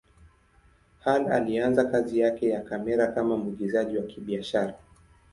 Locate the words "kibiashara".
4.03-4.75